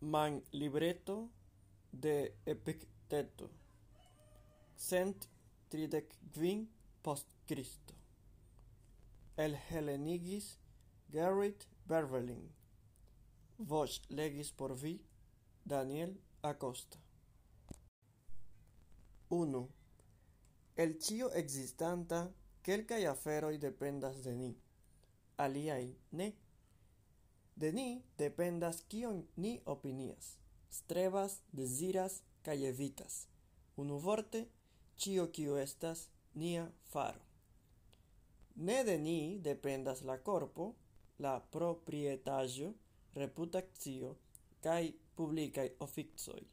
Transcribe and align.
man 0.00 0.42
libretto 0.52 1.30
de 1.92 2.34
Epicteto. 2.44 3.50
cent 4.76 5.28
tridec 5.68 6.12
quin 6.34 6.66
post 7.02 7.28
Kristo, 7.46 7.94
elhelenigis 9.36 10.58
Gerrit 11.10 11.66
Bervelin, 11.88 12.44
voĉlegis 13.58 14.52
por 14.52 14.74
vi 14.82 15.00
Daniel 15.64 16.12
Acosta. 16.42 16.98
1. 19.28 19.68
El 20.76 20.98
cio 20.98 21.30
existanta 21.32 22.32
quelcae 22.62 23.06
aferoi 23.06 23.58
dependas 23.58 24.22
de 24.22 24.34
ni, 24.34 24.52
aliai 25.36 25.96
ne. 26.12 26.34
De 27.56 27.72
ni 27.72 28.02
dependas 28.18 28.82
kion 28.88 29.22
ni 29.36 29.60
opinias, 29.64 30.36
strebas, 30.70 31.40
deziras 31.52 32.20
kaj 32.42 32.66
evitas. 32.68 33.26
Unuvorte, 33.76 34.46
cio 34.96 35.26
kio 35.32 35.56
estas 35.56 36.08
nia 36.34 36.66
faro. 36.92 37.20
Ne 38.56 38.84
de 38.84 38.98
ni 38.98 39.38
dependas 39.38 40.02
la 40.02 40.18
corpo, 40.18 40.74
la 41.18 41.40
proprietaĵo, 41.40 42.72
reputacio 43.14 44.16
publicae 45.16 45.76
officoi. 45.80 46.46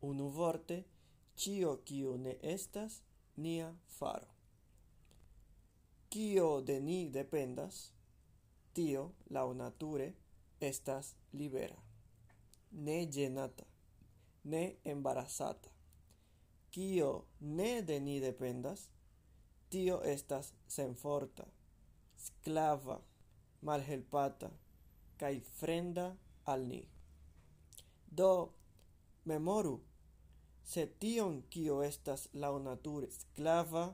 Unu 0.00 0.28
vorte, 0.28 0.84
cio 1.36 1.76
kio 1.84 2.16
ne 2.16 2.36
estas 2.42 3.02
nia 3.36 3.74
faro. 3.98 4.26
Cio 6.10 6.60
de 6.60 6.80
ni 6.80 7.08
dependas? 7.10 7.97
Tio, 8.74 9.10
laŭnature, 9.30 10.12
estas 10.60 11.14
libera, 11.32 11.76
ne 12.72 13.06
genata, 13.06 13.64
ne 14.44 14.76
embarazata. 14.84 15.70
kio 16.70 17.24
ne 17.40 17.82
de 17.82 18.00
ni 18.00 18.20
dependas, 18.20 18.90
tio 19.68 20.00
estas 20.04 20.52
senforta, 20.68 21.46
sclava, 22.16 23.00
malhelpata 23.62 24.50
kai 25.16 25.40
frenda 25.40 26.16
al 26.44 26.66
ni. 26.68 26.82
Do, 28.06 28.52
memoru, 29.24 29.80
se 30.64 30.86
tion, 31.00 31.42
kio 31.50 31.80
estas 31.82 32.28
laŭnature 32.32 33.10
sclava, 33.10 33.88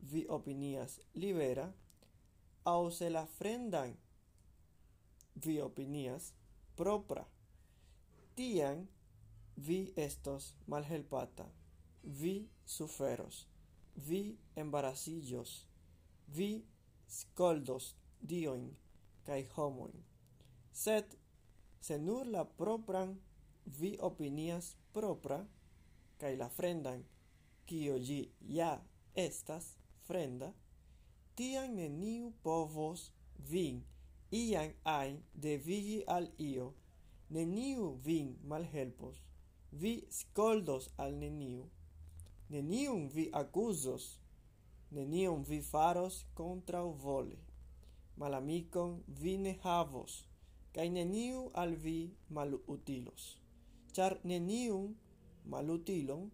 vi 0.00 0.26
opinias 0.28 1.00
libera, 1.14 1.72
au 2.64 2.90
se 2.90 3.10
la 3.10 3.26
frendan 3.26 3.94
vi 5.44 5.60
opinias 5.60 6.32
propra, 6.76 7.24
Tian 8.34 8.88
vi 9.56 9.92
estos 9.96 10.54
malhelpata, 10.66 11.46
vi 12.02 12.48
suferos, 12.64 13.46
vi 13.94 14.38
embarasillos. 14.56 15.66
vi 16.26 16.64
scoldos 17.08 17.94
dioin 18.20 18.76
kai 19.24 19.48
homoin. 19.56 20.04
Sed 20.72 21.16
se 21.80 21.98
nur 21.98 22.26
la 22.26 22.44
propran 22.44 23.16
vi 23.78 23.96
opinias 24.00 24.76
propra 24.92 25.46
kai 26.18 26.36
la 26.36 26.48
frendan, 26.48 27.04
kio 27.66 27.98
gi 27.98 28.22
ja 28.40 28.72
estas 29.14 29.76
frenda, 30.06 30.52
tian 31.34 31.74
neniu 31.76 32.32
povos 32.42 33.10
vin 33.50 33.84
ian 34.30 34.72
ai 34.84 35.22
de 35.34 35.40
devigi 35.40 36.02
al 36.06 36.28
io, 36.38 36.74
neniu 37.30 37.94
vin 38.04 38.36
malhelpos, 38.42 39.16
vi 39.70 40.06
scoldos 40.10 40.90
al 40.96 41.14
neniu, 41.14 41.66
neniun 42.48 43.08
vi 43.14 43.30
accusos, 43.32 44.18
nenion 44.90 45.44
vi 45.44 45.60
faros 45.60 46.24
contra 46.34 46.82
vole, 46.82 47.38
malamicon 48.16 49.02
vi 49.06 49.36
ne 49.38 49.56
havos, 49.62 50.26
kaj 50.74 50.88
neniu 50.90 51.50
al 51.54 51.74
vi 51.74 51.98
malutilos, 52.28 53.38
char 53.92 54.18
neniun 54.24 54.94
malutilon 55.44 56.30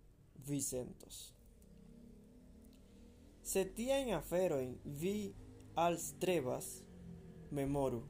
vi 0.46 0.60
sentos. 0.60 1.32
Se 3.42 3.64
tien 3.76 4.14
aferoin 4.14 4.78
vi 4.84 5.34
alstrebas, 5.74 6.82
memoru, 7.52 8.02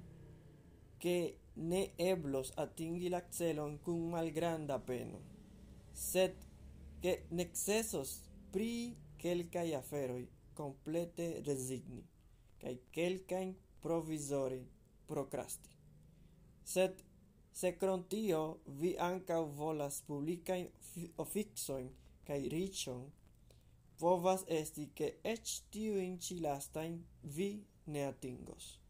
che 0.98 1.38
ne 1.54 1.92
eblos 1.96 2.52
atingi 2.56 3.08
la 3.08 3.22
celon 3.28 3.78
kun 3.82 4.08
malgranda 4.10 4.78
peno, 4.78 5.20
sed 5.92 6.34
che 7.00 7.26
necesos 7.30 8.22
pri 8.50 8.96
quelcae 9.18 9.74
aferoi 9.74 10.28
complete 10.54 11.42
resigni 11.44 12.02
cae 12.58 12.78
quelcae 12.92 13.54
provisori 13.80 14.62
procrasti 15.06 15.70
Sed 16.62 17.02
se 17.50 17.76
crontio 17.76 18.60
vi 18.64 18.94
anca 18.96 19.40
volas 19.40 20.00
publica 20.06 20.54
oficojn 21.16 21.90
cae 22.24 22.48
ricion 22.48 23.10
povas 23.98 24.44
esti 24.46 24.90
che 24.94 25.18
ec 25.22 25.46
tiu 25.70 25.98
in 25.98 26.18
cilastain 26.18 27.04
vi 27.22 27.64
ne 27.84 28.06
atingos 28.06 28.81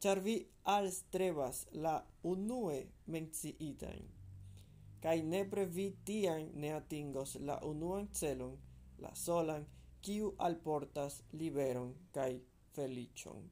char 0.00 0.20
vi 0.20 0.36
alstrebas 0.64 1.66
la 1.72 1.96
unue 2.22 2.78
menciitain, 3.06 4.04
cae 5.02 5.22
nepre 5.22 5.64
vi 5.76 5.86
tian 6.06 6.50
ne 6.60 6.72
atingos 6.80 7.34
la 7.48 7.56
unuan 7.70 8.08
celon, 8.18 8.54
la 8.98 9.14
solan, 9.14 9.66
kiu 10.02 10.34
alportas 10.38 11.22
liberon 11.32 11.94
cae 12.14 12.40
felicion. 12.74 13.42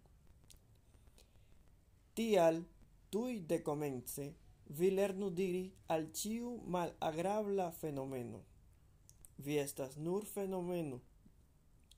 Tial, 2.15 2.63
tui 3.11 3.41
de 3.51 3.59
comence, 3.63 4.27
vi 4.79 4.91
lernu 4.91 5.31
diri 5.31 5.65
al 5.95 6.07
ĉiu 6.19 6.53
malagrabla 6.75 7.71
fenomeno. 7.81 8.41
Vi 9.45 9.59
estas 9.59 9.97
nur 9.97 10.25
fenomeno, 10.25 11.01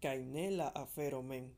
cae 0.03 0.25
ne 0.25 0.51
la 0.51 0.73
afero 0.75 1.23
men. 1.23 1.53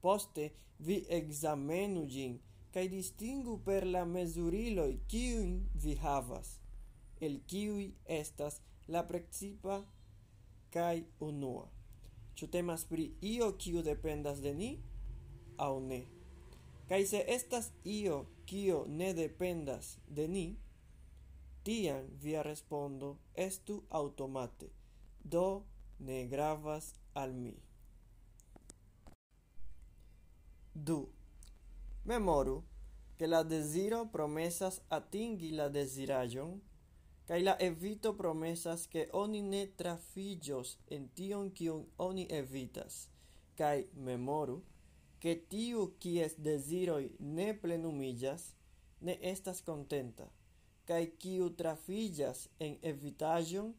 Poste 0.00 0.50
vi 0.78 1.04
examenu 1.08 2.06
gin, 2.06 2.38
kaj 2.72 2.88
distingu 2.92 3.58
per 3.64 3.86
la 3.86 4.04
mesuriloi 4.04 4.98
kiujn 5.08 5.54
vi 5.82 5.94
havas, 6.02 6.58
el 7.20 7.40
kiu 7.48 7.78
estas 8.06 8.60
la 8.88 9.02
precipa 9.08 9.80
kai 10.70 11.04
unua. 11.20 11.64
Ĉu 12.36 12.50
temas 12.52 12.84
pri 12.84 13.06
io 13.22 13.52
kiu 13.56 13.82
dependas 13.82 14.42
de 14.44 14.52
ni 14.54 14.70
aŭ 15.56 15.80
ne? 15.80 16.02
Kai 16.88 17.06
se 17.06 17.24
estas 17.26 17.70
io 17.84 18.26
kiu 18.46 18.84
ne 18.88 19.12
dependas 19.14 19.96
de 20.08 20.28
ni, 20.28 20.46
tiam 21.64 22.04
via 22.22 22.42
respondo 22.42 23.16
estu 23.34 23.82
automate, 23.90 24.68
Do 25.24 25.64
ne 25.98 26.26
gravas 26.28 26.94
al 27.14 27.32
mi. 27.32 27.65
Du. 30.78 31.10
Memoru, 32.02 32.62
che 33.16 33.26
la 33.26 33.42
desiro 33.42 34.04
promesas 34.08 34.82
atingi 34.88 35.54
la 35.54 35.68
desirajon, 35.68 36.60
kai 37.24 37.42
la 37.42 37.54
evito 37.58 38.12
promesas, 38.14 38.84
ke 38.86 39.06
oni 39.12 39.40
ne 39.40 39.62
trafiĝos 39.80 40.74
en 40.92 41.06
tion 41.16 41.48
kion 41.50 41.86
oni 41.96 42.26
evitas, 42.28 43.08
Kai 43.56 43.86
memoru, 43.94 44.58
ke 45.18 45.32
tiu 45.48 45.94
kies 45.98 46.36
desiroi 46.36 47.08
ne 47.20 47.54
plenumillas, 47.54 48.44
ne 49.00 49.16
estas 49.22 49.62
contenta, 49.64 50.26
kai 50.84 51.06
kiu 51.16 51.48
trafiĝas 51.56 52.50
en 52.60 52.76
evitajon, 52.82 53.72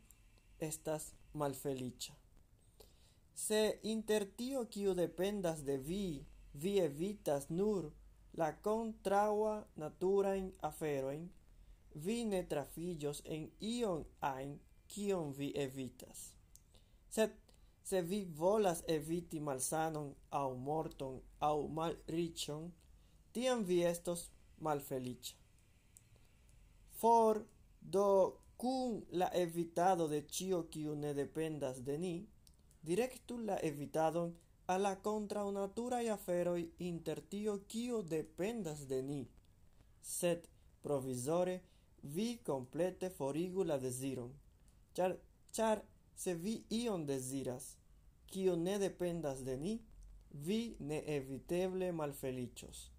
estas 0.57 1.11
malfelicia. 1.33 2.17
Se 3.35 3.61
inter 3.83 4.25
tio 4.25 4.65
kiu 4.65 4.97
dependas 4.97 5.61
de 5.61 5.77
vi 5.77 6.25
vi 6.61 6.77
evitas 6.79 7.49
nur 7.49 7.91
la 8.41 8.51
kontraŭa 8.67 9.55
naturajn 9.83 10.51
aferoin, 10.69 11.27
vi 12.05 12.17
ne 12.31 12.43
trafillos 12.51 13.21
en 13.35 13.49
ion 13.73 14.05
ajn, 14.31 14.55
kion 14.87 15.33
vi 15.37 15.51
evitas. 15.65 16.19
Sed 17.09 17.33
se 17.83 18.01
vi 18.01 18.19
volas 18.41 18.83
eviti 18.87 19.39
malsanon 19.39 20.09
au 20.29 20.55
morton 20.69 21.21
au 21.39 21.67
malrichon, 21.67 22.71
tiam 23.33 23.63
vi 23.69 23.83
estos 23.93 24.29
malfelicia. 24.59 25.37
For 26.99 27.45
do 27.81 28.09
kun 28.57 29.01
la 29.11 29.29
evitado 29.33 30.07
de 30.07 30.21
cio 30.35 30.63
kiu 30.71 30.95
ne 30.95 31.13
dependas 31.13 31.83
de 31.87 31.97
ni, 31.97 32.15
directu 32.81 33.37
la 33.37 33.57
evitadon 33.69 34.33
al 34.73 34.81
la 34.85 34.93
kontraŭnaturaj 35.07 36.05
aferoj 36.15 36.61
inter 36.89 37.21
tio 37.33 37.53
kio 37.73 38.01
dependas 38.13 38.83
de 38.87 39.01
ni, 39.09 39.21
sed 40.01 40.47
provisore 40.83 41.59
vi 42.15 42.27
complete 42.49 43.09
forigu 43.19 43.63
la 43.63 43.77
desiron 43.77 44.33
char 44.93 45.15
char 45.51 45.81
se 46.15 46.35
vi 46.35 46.55
ion 46.81 47.05
desiras 47.05 47.65
kio 48.31 48.55
ne 48.55 48.77
dependas 48.79 49.43
de 49.47 49.57
ni, 49.57 49.79
vi 50.31 50.61
neeviteble 50.79 51.91
malfelicios 51.91 52.91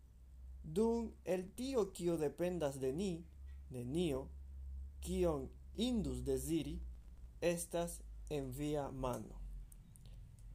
dun 0.62 1.12
el 1.24 1.48
tio 1.56 1.90
kio 1.92 2.16
dependas 2.16 2.80
de 2.80 2.92
ni, 2.92 3.12
de 3.70 3.84
nio 3.84 4.26
kion 5.00 5.48
indus 5.76 6.24
desiri 6.24 6.78
estas 7.40 8.00
en 8.30 8.50
via 8.52 8.90
mano. 8.90 9.37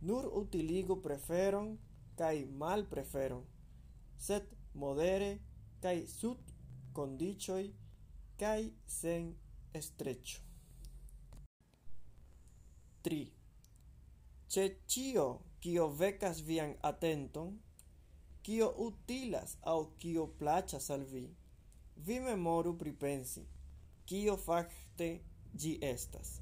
Nur 0.07 0.29
utiligu 0.41 0.99
preferon 1.01 1.77
kai 2.19 2.45
mal 2.61 2.85
preferon 2.93 3.43
sed 4.27 4.49
modere 4.83 5.31
kai 5.83 5.99
sut 6.07 6.41
condicioi 6.97 7.67
kai 8.39 8.71
sen 8.99 9.31
estrecho 9.79 10.41
3. 13.03 13.31
Ce 14.47 14.63
cio 14.87 15.27
kio 15.59 15.87
vecas 15.99 16.41
vian 16.47 16.75
atenton, 16.89 17.49
kio 18.43 18.67
utilas 18.87 19.57
au 19.71 19.81
kio 19.99 20.27
placas 20.39 20.89
al 20.89 21.03
vi, 21.13 21.23
vi 22.05 22.19
memoru 22.19 22.75
pripensi, 22.77 23.43
kio 24.05 24.35
fakte 24.47 25.09
gi 25.59 25.73
estas, 25.93 26.37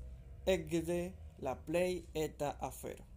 ekde 0.46 1.00
la 1.46 1.56
plej 1.66 2.04
eta 2.26 2.58
afero. 2.70 3.11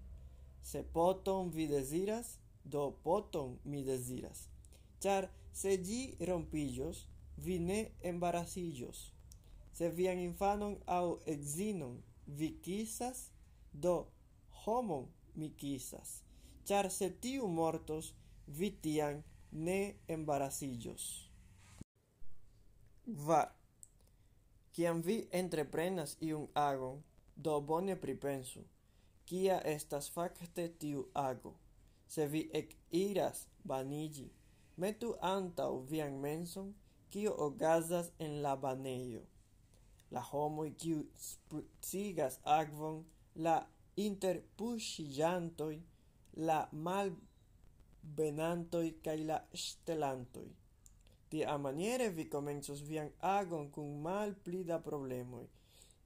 Se 0.64 0.82
poton 0.82 1.50
vi 1.50 1.66
desiras, 1.66 2.38
do 2.64 2.96
poton 3.02 3.58
mi 3.64 3.84
desiras. 3.84 4.48
Char, 4.98 5.28
se 5.52 5.76
gi 5.84 6.16
rompillos, 6.20 7.04
vi 7.36 7.58
ne 7.58 7.80
embarasiĝos. 8.00 9.12
Se 9.76 9.90
vian 9.90 10.18
infanon 10.18 10.78
au 10.86 11.18
exinon 11.26 12.00
vi 12.26 12.48
quisas, 12.64 13.28
do 13.72 14.06
homon 14.64 15.06
mi 15.34 15.50
quisas. 15.60 16.22
Char, 16.64 16.90
se 16.90 17.10
tiu 17.20 17.46
mortos, 17.46 18.14
vi 18.46 18.70
tian 18.70 19.22
ne 19.52 19.80
embarasiĝos. 20.08 21.30
Var. 23.06 23.50
Kiam 24.72 25.02
vi 25.02 25.26
entreprenas 25.30 26.16
iun 26.20 26.48
agon, 26.54 27.02
do 27.36 27.60
bone 27.60 28.00
pripensu 28.00 28.64
kia 29.26 29.60
estas 29.64 30.10
fakte 30.10 30.68
tiu 30.78 31.08
ago. 31.14 31.54
Se 32.06 32.26
vi 32.26 32.50
ekiras 32.52 33.46
banigi, 33.64 34.30
metu 34.76 35.14
antau 35.20 35.80
vian 35.90 36.20
menson, 36.20 36.74
kio 37.10 37.34
ogazas 37.46 38.10
en 38.18 38.42
la 38.42 38.56
baneio. 38.56 39.22
La 40.10 40.20
homoi 40.30 40.70
kiu 40.82 41.06
sprucigas 41.18 42.38
agvon, 42.44 43.04
la 43.34 43.66
interpuŝiĝantoj, 43.96 45.76
la 46.48 46.68
malbenantoj 46.86 48.88
kai 49.04 49.18
la 49.30 49.38
ŝtelantoj. 49.64 50.48
Tiamaniere 51.30 52.08
vi 52.16 52.24
komencos 52.30 52.80
vian 52.88 53.10
agon 53.20 53.70
kun 53.74 54.02
malpli 54.02 54.64
da 54.64 54.78
problemoi. 54.78 55.46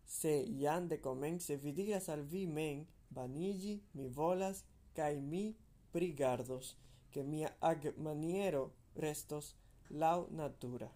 Se 0.07 0.45
de 0.89 1.01
comence 1.01 1.57
vi 1.57 1.73
diras 1.73 2.09
al 2.09 2.23
vi 2.23 2.47
men, 2.47 2.87
Vaniĝi 3.17 3.75
mi 3.95 4.09
volas, 4.09 4.65
kaj 4.97 5.15
mi 5.21 5.45
prigardos, 5.93 6.77
che 7.13 7.23
mia 7.23 7.51
agmaniero 7.61 8.65
restos 8.97 9.55
laŭnatura. 9.91 10.89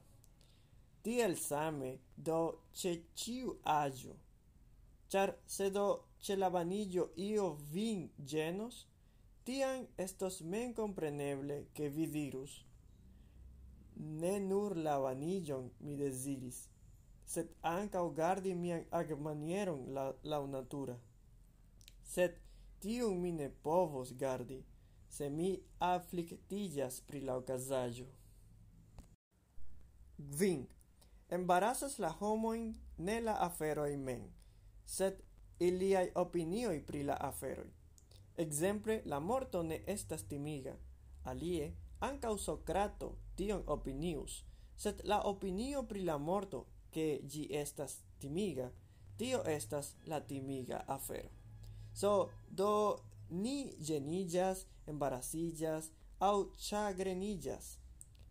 Tiel 1.03 1.37
same 1.37 1.93
do 2.17 2.41
ĉe 2.79 2.93
ciu 3.19 3.57
aĵo, 3.65 4.15
char 5.11 5.35
se 5.47 5.71
do 5.71 5.87
ĉe 6.23 6.37
la 6.37 6.51
vaniĝo 6.57 7.09
io 7.29 7.47
vin 7.73 8.05
genos 8.35 8.85
tian 9.45 9.89
estos 9.97 10.43
memkompreneble, 10.43 11.57
che 11.75 11.89
vi 11.89 12.07
dirus: 12.07 12.53
Ne 13.97 14.39
nur 14.39 14.77
la 14.77 14.99
vaniĝon 14.99 15.71
mi 15.81 15.97
desiris 15.97 16.69
sed 17.33 17.49
ankaŭ 17.69 18.05
gardi 18.19 18.53
mian 18.63 18.83
agmanieron 19.01 19.81
la 20.31 20.39
natura 20.55 20.97
sed 22.13 22.37
tiu 22.85 23.15
mi 23.15 23.33
ne 23.33 23.49
povos 23.65 24.13
gardi, 24.21 24.59
se 25.09 25.31
mi 25.31 25.51
afliktiĝas 25.79 27.01
pri 27.09 27.21
la 27.29 27.37
ocasaggio. 27.41 28.07
Gvin, 30.19 30.67
Embarasas 31.33 31.99
la 31.99 32.11
homoin 32.21 32.75
ne 32.99 33.21
la 33.21 33.39
aferoi 33.47 33.97
men, 33.97 34.27
sed 34.85 35.23
iliai 35.69 36.11
opinioi 36.25 36.83
pri 36.91 37.03
la 37.09 37.17
aferoi. 37.31 37.71
Exemple, 38.45 39.01
la 39.05 39.21
morto 39.21 39.63
ne 39.63 39.81
estas 39.87 40.29
timiga. 40.29 40.77
Alie, 41.25 41.73
ancau 42.01 42.37
Socrato 42.39 43.13
tion 43.37 43.65
opinius, 43.67 44.43
sed 44.77 45.01
la 45.05 45.23
opinio 45.33 45.87
pri 45.89 46.05
la 46.05 46.19
morto, 46.19 46.67
ke 46.93 47.07
gi 47.25 47.47
estas 47.65 48.03
timiga, 48.21 48.69
tio 49.17 49.41
estas 49.57 49.95
la 50.07 50.21
timiga 50.21 50.85
afero. 50.87 51.42
So, 51.93 52.31
do 52.51 53.01
ni 53.31 53.77
genigas, 53.79 54.67
embarasillas 54.87 55.91
au 56.19 56.53
chagrenillas 56.57 57.79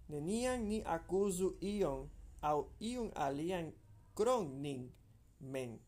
nenian 0.09 0.67
ni 0.67 0.83
acusu 0.83 1.55
ion 1.61 2.09
au 2.41 2.59
iun 2.79 3.11
alian 3.15 3.71
cron 4.15 4.61
nin 4.61 4.91
men 5.39 5.79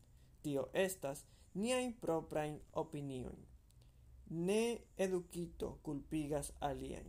Tio 0.42 0.68
estas 0.72 1.24
niain 1.54 1.92
proprain 2.00 2.60
opinion 2.72 3.36
Ne 4.30 4.80
educito 4.96 5.78
culpigas 5.82 6.52
alien 6.60 7.08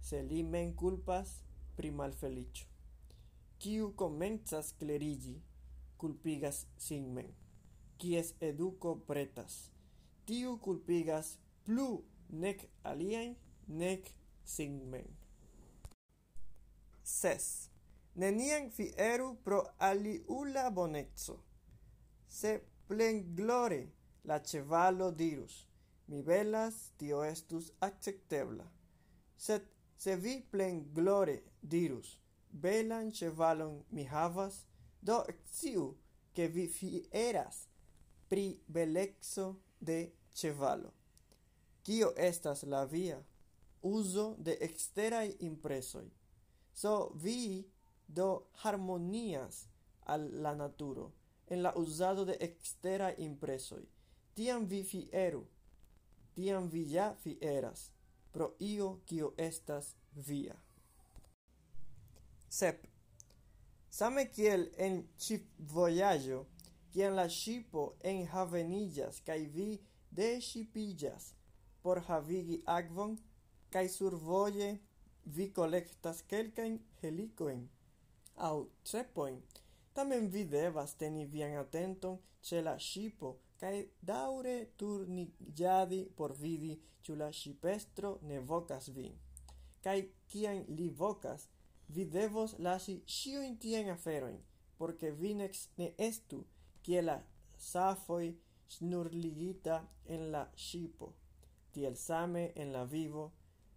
se 0.00 0.22
li 0.22 0.42
men 0.42 0.74
culpas 0.76 1.42
pri 1.76 1.90
malfelicio. 1.90 2.68
Kiu 3.58 3.94
comenzas 3.96 4.72
clerigi, 4.78 5.40
culpigas 5.96 6.66
sin 6.78 7.08
men, 7.14 7.32
kies 7.98 8.34
educo 8.40 8.94
pretas 9.08 9.75
tiu 10.26 10.56
culpigas 10.58 11.36
plu 11.64 12.02
nec 12.28 12.66
alien, 12.82 13.36
nec 13.66 14.10
sin. 14.44 14.80
Ses. 17.02 17.46
Nenien 18.16 18.70
fieru 18.70 19.36
pro 19.44 19.60
aliula 19.78 20.70
bonezzo. 20.70 21.36
Se 22.28 22.60
plen 22.88 23.34
glore 23.36 23.82
la 24.24 24.38
cevalo 24.40 25.10
dirus, 25.10 25.66
mi 26.08 26.22
velas 26.22 26.92
tio 26.98 27.22
estus 27.24 27.72
acceptebla. 27.80 28.64
Sed 29.36 29.68
se 29.96 30.16
vi 30.16 30.40
plen 30.50 30.80
glore 30.94 31.42
dirus, 31.60 32.18
belan 32.50 33.12
chevalon 33.12 33.84
mi 33.90 34.04
havas, 34.04 34.64
do 35.00 35.24
sciu, 35.52 35.94
che 36.36 36.48
vi 36.48 36.66
fieras 36.68 37.68
pri 38.28 38.60
belexo 38.66 39.65
de 39.80 40.12
ĉevalo. 40.34 40.92
Kio 41.82 42.12
estas 42.16 42.62
la 42.62 42.84
via 42.84 43.22
Uso 43.82 44.34
de 44.38 44.56
exterai 44.60 45.36
impresoi. 45.40 46.10
So 46.74 47.12
vi 47.14 47.64
do 48.06 48.48
harmonias 48.62 49.68
al 50.06 50.42
la 50.42 50.54
naturo 50.54 51.12
en 51.46 51.62
la 51.62 51.72
usado 51.76 52.24
de 52.24 52.36
exterai 52.40 53.14
impresoi. 53.18 53.84
Tiam 54.34 54.66
vi 54.66 54.82
fieru, 54.84 55.46
tiam 56.34 56.68
vi 56.68 56.82
ja 56.92 57.14
fieras 57.22 57.90
pro 58.32 58.54
io 58.58 59.00
kio 59.06 59.32
estas 59.36 59.94
via. 60.12 60.56
Sep. 62.48 62.86
Same 63.90 64.26
kiel 64.30 64.68
en 64.76 65.08
chip 65.16 65.46
voyaggio, 65.58 66.46
kiam 66.96 67.12
la 67.12 67.26
ŝipo 67.28 67.82
enhaveniĝas 68.10 69.16
kaj 69.24 69.34
vi 69.54 69.64
deŝipiĝas 70.18 71.26
por 71.82 71.98
havigi 72.06 72.56
akvon, 72.74 73.18
kaj 73.74 73.82
survoje 73.94 74.68
vi 75.34 75.46
kolektas 75.58 76.22
kelkajn 76.30 76.78
helikojn 77.02 77.60
aŭ 78.48 78.54
trepojn, 78.88 79.36
tamen 79.98 80.30
vi 80.38 80.46
devas 80.56 80.96
teni 81.02 81.26
vian 81.36 81.58
atenton 81.64 82.16
ĉe 82.48 82.64
la 82.64 82.74
ŝipo 82.88 83.34
kaj 83.60 83.74
daŭre 84.12 84.56
turniĝadi 84.80 86.00
por 86.16 86.32
vidi 86.40 86.72
ĉu 87.04 87.20
la 87.20 87.30
ŝipestro 87.42 88.16
ne 88.32 88.40
vokas 88.54 88.88
vin. 88.96 89.12
Kaj 89.84 89.98
kiam 90.32 90.64
li 90.80 90.88
vokas, 91.04 91.50
vi 91.94 92.08
devos 92.18 92.56
lasi 92.58 92.98
ĉiujn 93.18 93.60
tiajn 93.62 93.94
aferojn, 94.00 94.40
porque 94.78 95.12
vinex 95.22 95.66
ne 95.78 95.92
estu 96.10 96.44
kiel 96.86 97.08
la 97.10 97.16
safoj 97.58 98.26
snurligita 98.74 99.76
en 100.14 100.30
la 100.32 100.42
shipo, 100.54 101.08
tiel 101.72 101.96
same 101.96 102.52
en 102.54 102.72
la 102.72 102.84
vivo, 102.84 103.24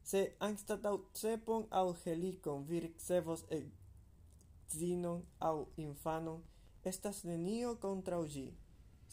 se 0.10 0.22
anstataŭ 0.48 0.96
cepon 1.20 1.66
au 1.80 1.94
helicon 2.04 2.66
vi 2.70 2.80
ricevos 2.86 3.42
edzinon 3.58 5.24
au 5.50 5.68
infanon, 5.86 6.44
estas 6.92 7.24
nenio 7.30 7.76
contra 7.86 8.20
ugi, 8.26 8.48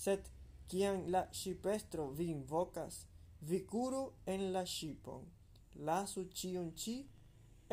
sed 0.04 0.28
kiam 0.68 1.02
la 1.14 1.22
shipestro 1.32 2.10
vi 2.18 2.26
invokas, 2.36 3.06
vi 3.40 3.62
curu 3.72 4.04
en 4.26 4.52
la 4.52 4.64
shipon, 4.76 5.24
lasu 5.88 6.26
cion 6.38 6.68
ci, 6.80 6.96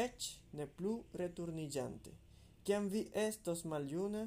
ec 0.06 0.30
ne 0.54 0.68
plu 0.68 0.94
returnigiante. 1.14 2.16
Kiam 2.64 2.88
vi 2.88 3.10
estos 3.28 3.66
maljuna, 3.66 4.24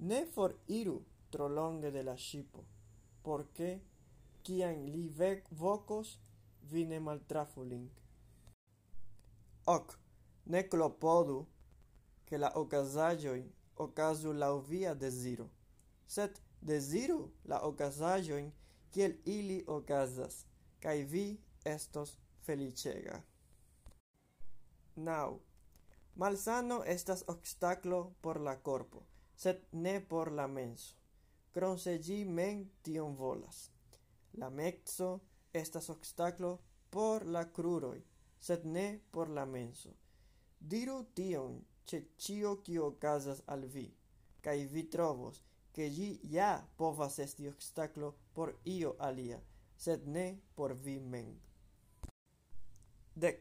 ne 0.00 0.24
foriru, 0.34 0.98
tro 1.30 1.48
longe 1.48 1.90
de 1.90 2.02
la 2.02 2.16
shipo. 2.16 2.64
por 3.22 3.44
ke, 3.56 3.70
kiam 4.42 4.84
li 4.86 5.04
vocos, 5.50 6.18
vi 6.70 6.84
ne 6.84 7.00
maltrafu 7.00 7.62
link. 7.62 7.90
Ok, 9.66 9.92
ne 10.46 10.62
clopodu 10.68 11.46
que 12.26 12.38
la 12.38 12.50
okazaĵoj 12.54 13.42
ocasu 13.76 14.32
la 14.32 14.48
via 14.68 14.94
desiro. 14.94 15.48
Set 16.06 16.40
desiru 16.60 17.30
la 17.44 17.60
okazaĵojn 17.68 18.50
kiel 18.90 19.14
ili 19.24 19.64
ocasas, 19.66 20.46
kai 20.80 21.04
vi 21.04 21.40
estos 21.64 22.16
felicega. 22.42 23.22
Now, 24.96 25.40
Malsano 26.16 26.82
estas 26.84 27.24
obstaclo 27.28 28.12
por 28.20 28.40
la 28.40 28.56
corpo, 28.62 29.06
set 29.36 29.68
ne 29.72 30.00
por 30.00 30.32
la 30.32 30.46
menso 30.48 30.99
krom 31.52 31.78
se 31.78 31.98
ĝi 31.98 32.24
tion 32.82 33.16
volas. 33.16 33.70
La 34.34 34.50
mezzo 34.50 35.20
estas 35.52 35.88
obstaclo 35.90 36.58
por 36.90 37.26
la 37.26 37.44
cruroi, 37.52 38.02
sed 38.38 38.64
ne 38.64 39.00
por 39.10 39.28
la 39.28 39.44
menso. 39.44 39.90
Diru 40.58 41.04
tion 41.14 41.64
ce 41.84 42.08
cio 42.16 42.60
cio 42.64 42.98
casas 42.98 43.42
al 43.46 43.64
vi, 43.66 43.92
cae 44.40 44.66
vi 44.66 44.88
trovos, 44.88 45.42
che 45.72 45.88
gi 45.90 46.20
ja 46.22 46.66
povas 46.76 47.18
esti 47.18 47.46
obstaclo 47.46 48.14
por 48.32 48.58
io 48.64 48.94
alia, 48.98 49.40
sed 49.76 50.06
ne 50.06 50.40
por 50.54 50.74
vi 50.74 50.98
men. 50.98 51.40
Dec. 53.14 53.40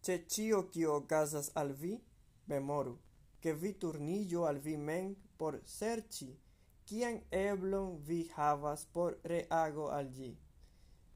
Ce 0.00 0.26
cio 0.26 0.68
cio 0.70 1.04
casas 1.06 1.50
al 1.54 1.72
vi, 1.74 2.00
memoru, 2.46 2.98
che 3.40 3.54
vi 3.54 3.76
turnillo 3.76 4.46
al 4.46 4.58
vi 4.58 4.76
men 4.76 5.16
por 5.36 5.60
serci, 5.64 6.38
Kian 6.86 7.16
eblon 7.34 7.96
vi 8.06 8.16
havas 8.36 8.84
por 8.94 9.14
reago 9.24 9.86
al 9.94 10.10
gi? 10.16 10.28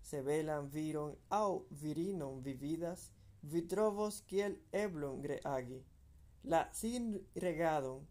Se 0.03 0.23
belan 0.29 0.71
viron 0.75 1.13
au 1.29 1.53
virinon 1.83 2.41
vi 2.45 2.55
vidas, 2.63 3.05
vi 3.43 3.61
trovos 3.73 4.21
kiel 4.33 4.57
eblon 4.73 5.23
reagi. 5.33 5.79
La 6.43 6.65
sinregadon, 6.81 8.03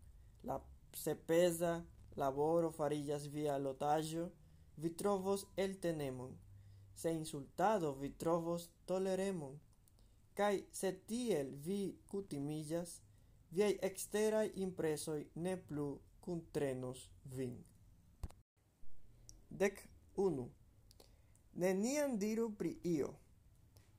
la 0.44 0.62
sepeza 0.94 1.74
laboro 2.16 2.72
farillas 2.72 3.28
via 3.28 3.58
lotaggio, 3.58 4.32
vi 4.78 4.89
trovos 4.89 5.46
eltenemon. 5.58 6.38
Se 6.96 7.12
insultado 7.12 7.94
vi 8.01 8.10
trovos 8.10 8.70
toleremon. 8.86 9.60
Kai 10.34 10.66
se 10.72 10.94
tiel 11.08 11.56
vi 11.66 11.82
cutimillas, 12.08 13.01
viei 13.51 13.80
exterai 13.82 14.51
impresoi 14.56 15.25
ne 15.36 15.58
plu 15.58 15.89
kunprenos 16.21 17.09
vin. 17.25 17.57
Dec 19.49 19.81
unu. 20.15 20.49
Neniam 21.53 22.17
diru 22.17 22.49
pri 22.57 22.77
io. 22.83 23.13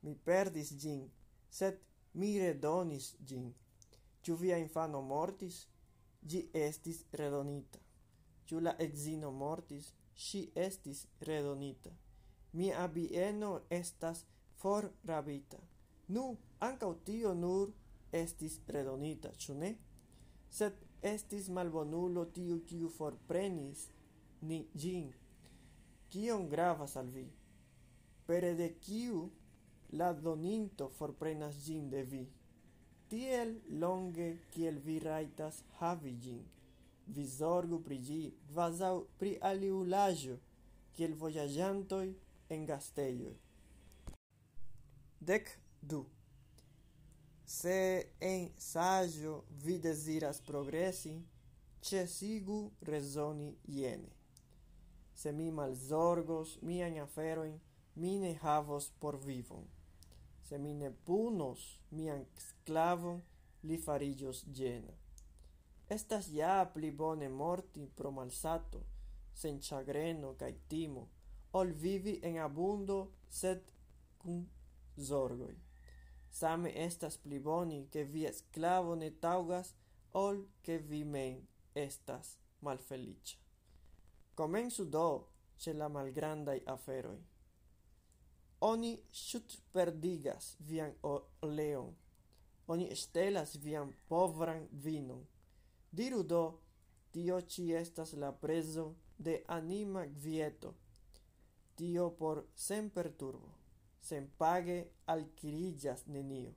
Mi 0.01 0.15
perdis 0.15 0.71
gin, 0.81 1.09
sed 1.49 1.79
mi 2.13 2.39
redonis 2.39 3.15
gin. 3.25 3.53
Ciu 4.21 4.35
via 4.35 4.57
infano 4.57 5.01
mortis? 5.01 5.67
gi 6.21 6.49
estis 6.53 7.05
redonita. 7.11 7.79
Ciu 8.45 8.59
la 8.59 8.75
exino 8.79 9.31
mortis? 9.31 9.93
si 10.21 10.51
estis 10.55 11.07
redonita. 11.19 11.89
Mi 12.53 12.73
abieno 12.73 13.61
estas 13.69 14.25
forrabita. 14.57 15.57
Nu, 16.07 16.37
ancau 16.59 16.93
tio 17.05 17.33
nur 17.33 17.71
estis 18.11 18.59
redonita, 18.67 19.31
ciu 19.37 19.55
ne? 19.55 19.75
Sed 20.49 20.73
Estis 21.01 21.49
malbonulo 21.49 22.25
tiu, 22.29 22.59
kiu 22.69 22.89
forprenis 22.89 23.87
ni 24.41 24.67
gin. 24.77 25.09
Kion 26.13 26.47
gravas 26.49 26.95
al 26.99 27.09
vi, 27.09 27.25
pere 28.27 28.53
de 28.53 28.67
kiu 28.85 29.23
la 29.97 30.11
doninto 30.13 30.89
forprenas 30.97 31.57
gin 31.65 31.89
de 31.89 32.03
vi? 32.03 32.23
Tiel 33.09 33.57
longe, 33.81 34.29
kiel 34.51 34.77
vi 34.79 34.99
rajtas 34.99 35.63
havi 35.79 36.17
gin. 36.21 36.43
vi 37.07 37.25
zorgu 37.27 37.79
pri 37.83 37.97
gi, 37.97 38.33
vazau 38.55 39.07
pri 39.19 39.37
aliulajo, 39.41 40.37
kiel 40.95 41.13
voyajantoi 41.15 42.15
en 42.49 42.65
gastejoj. 42.65 43.35
Dec 45.19 45.57
du. 45.81 46.05
Se 47.51 48.07
en 48.23 48.43
saĝo 48.63 49.31
vi 49.63 49.73
deziras 49.83 50.37
progresi, 50.49 51.11
ĉesigu 51.87 52.59
rezoni 52.89 53.47
jene: 53.77 54.11
se 55.21 55.31
mi 55.39 55.49
malzorgos 55.57 56.53
miajn 56.69 56.99
aferojn, 57.03 57.57
mi 57.95 58.11
ne 58.21 58.29
havos 58.43 58.87
por 59.01 59.17
vivon; 59.25 59.65
se 60.47 60.57
mi 60.57 60.71
ne 60.73 60.91
punos 61.09 61.65
mian 61.99 62.23
sklavon, 62.45 63.19
li 63.63 63.77
fariĝos 63.87 64.39
ĝena. 64.59 64.93
Estas 65.95 66.29
ja 66.37 66.53
pli 66.73 66.91
bone 67.01 67.29
morti 67.41 67.89
pro 67.97 68.13
malsato, 68.19 68.79
sen 69.41 69.59
ĉagreno 69.67 70.31
kaj 70.39 70.53
timo, 70.71 71.03
ol 71.59 71.75
vivi 71.83 72.15
en 72.31 72.39
abundo, 72.45 73.01
sed 73.41 73.75
kun 74.23 74.39
zorgoj 75.09 75.53
same 76.31 76.71
estas 76.85 77.17
pli 77.17 77.39
boni, 77.39 77.87
che 77.91 78.03
vi 78.03 78.27
sklavo 78.31 78.95
ne 78.95 79.11
taugas, 79.19 79.73
ol 80.11 80.47
che 80.61 80.79
vi 80.79 81.03
men 81.03 81.47
estas 81.73 82.37
malfelicia. 82.59 83.37
Comensu 84.33 84.85
do 84.85 85.27
ce 85.57 85.73
la 85.73 85.87
malgrandai 85.87 86.61
aferoi. 86.65 87.21
Oni 88.59 88.91
ŝutperdigas 89.11 90.55
vian 90.59 90.93
oleon, 91.01 91.95
oni 92.67 92.89
ŝtelas 92.95 93.57
vian 93.63 93.93
povran 94.07 94.67
vinon. 94.71 95.25
Diru 95.91 96.23
do, 96.23 96.43
tio 97.11 97.41
ci 97.41 97.71
estas 97.73 98.13
la 98.13 98.31
preso 98.31 98.95
de 99.17 99.43
anima 99.47 100.05
vieto. 100.05 100.75
tio 101.81 102.11
por 102.11 102.45
semperturbo 102.53 103.60
senpage 104.01 104.77
alquirillas 105.05 106.05
nenio, 106.07 106.53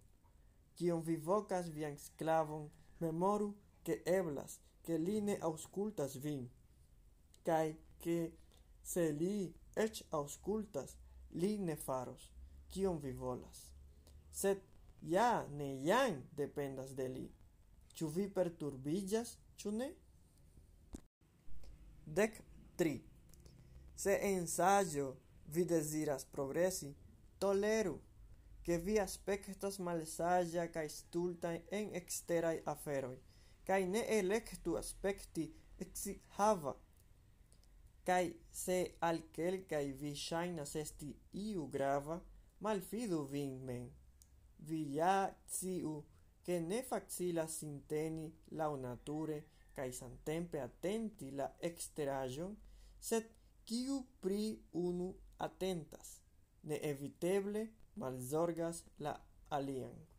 kion 0.77 1.03
vi 1.07 1.17
vocas 1.17 1.69
vian 1.71 1.99
sclavon, 1.99 2.71
memoru, 3.01 3.55
que 3.85 4.03
eblas, 4.07 4.61
que 4.83 4.99
li 4.99 5.21
ne 5.21 5.37
auscultas 5.41 6.17
vin, 6.25 6.49
kaj 7.45 7.77
que 8.01 8.19
se 8.83 9.11
li 9.13 9.53
ec 9.77 10.03
auscultas, 10.11 10.97
li 11.33 11.59
ne 11.59 11.77
faros, 11.77 12.31
kion 12.71 13.01
vi 13.03 13.13
volas. 13.13 13.69
Sed 14.31 14.61
ja 15.03 15.47
ne 15.51 15.69
jam 15.85 16.23
dependas 16.37 16.95
de 16.97 17.09
li. 17.09 17.27
Ĉu 17.95 18.09
vi 18.17 18.25
perturbillas, 18.35 19.37
ĉu 19.57 19.71
ne? 19.71 19.91
Dec 22.07 22.41
tri. 22.77 22.97
Se 23.97 24.19
ensayo 24.33 25.15
vi 25.47 25.65
desiras 25.65 26.25
progresi, 26.25 26.91
Toleru, 27.45 28.01
che 28.63 28.79
vi 28.79 28.95
aspectas 28.99 29.75
malsaĝa 29.87 30.63
cae 30.73 30.89
stulta 30.89 31.51
en 31.79 31.91
exterai 31.99 32.63
aferoi, 32.73 33.19
cae 33.69 33.85
ne 33.85 34.01
aspecti 34.15 34.79
aspekti 34.81 35.45
hava. 36.39 36.73
Kaj 38.09 38.33
se 38.63 38.79
al 39.09 39.21
kelkaj 39.37 39.85
vi 40.01 40.15
shainas 40.17 40.75
esti 40.85 41.11
iu 41.43 41.69
grava, 41.69 42.19
malfidu 42.61 43.21
vin 43.35 43.61
men. 43.67 43.93
Vi 44.59 44.95
ja 44.95 45.37
ciu, 45.47 46.03
che 46.45 46.61
ne 46.61 46.83
facilas 46.83 47.59
sinteni 47.59 48.33
lau 48.53 48.77
nature, 48.77 49.45
kaj 49.77 49.91
santempe 49.93 50.65
atenti 50.65 51.31
la 51.31 51.53
exterajon, 51.61 52.57
sed 52.99 53.29
kiu 53.67 54.07
pri 54.23 54.63
unu 54.73 55.13
atentas. 55.37 56.24
neeviteble 56.71 57.68
malzorgas 57.97 58.85
la 58.99 59.14
alian. 59.50 60.13